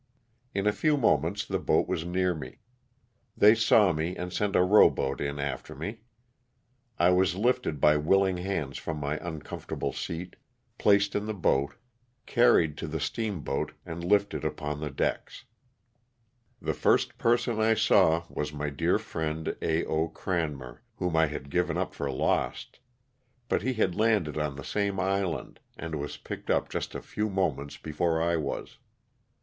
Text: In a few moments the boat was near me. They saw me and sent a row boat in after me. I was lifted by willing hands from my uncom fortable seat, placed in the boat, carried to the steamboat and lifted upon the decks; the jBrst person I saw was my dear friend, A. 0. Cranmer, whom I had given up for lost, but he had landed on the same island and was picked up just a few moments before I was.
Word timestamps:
In 0.55 0.65
a 0.65 0.71
few 0.71 0.97
moments 0.97 1.45
the 1.45 1.59
boat 1.59 1.87
was 1.87 2.03
near 2.03 2.33
me. 2.33 2.57
They 3.37 3.53
saw 3.53 3.93
me 3.93 4.15
and 4.15 4.33
sent 4.33 4.55
a 4.55 4.63
row 4.63 4.89
boat 4.89 5.21
in 5.21 5.37
after 5.37 5.75
me. 5.75 6.01
I 6.97 7.11
was 7.11 7.35
lifted 7.35 7.79
by 7.79 7.97
willing 7.97 8.37
hands 8.37 8.79
from 8.79 8.97
my 8.97 9.19
uncom 9.19 9.61
fortable 9.63 9.93
seat, 9.93 10.37
placed 10.79 11.13
in 11.13 11.27
the 11.27 11.35
boat, 11.35 11.75
carried 12.25 12.77
to 12.79 12.87
the 12.87 12.99
steamboat 12.99 13.73
and 13.85 14.03
lifted 14.03 14.43
upon 14.43 14.79
the 14.79 14.89
decks; 14.89 15.45
the 16.59 16.71
jBrst 16.71 17.19
person 17.19 17.59
I 17.59 17.75
saw 17.75 18.25
was 18.27 18.51
my 18.51 18.71
dear 18.71 18.97
friend, 18.97 19.49
A. 19.61 19.81
0. 19.83 20.07
Cranmer, 20.15 20.81
whom 20.95 21.15
I 21.15 21.27
had 21.27 21.51
given 21.51 21.77
up 21.77 21.93
for 21.93 22.09
lost, 22.09 22.79
but 23.47 23.61
he 23.61 23.73
had 23.73 23.93
landed 23.93 24.35
on 24.35 24.55
the 24.55 24.63
same 24.63 24.99
island 24.99 25.59
and 25.77 25.93
was 25.93 26.17
picked 26.17 26.49
up 26.49 26.69
just 26.69 26.95
a 26.95 27.03
few 27.03 27.29
moments 27.29 27.77
before 27.77 28.19
I 28.19 28.35
was. 28.35 28.79